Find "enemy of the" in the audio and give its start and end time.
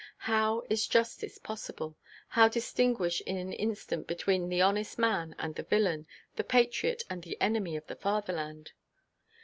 7.39-7.95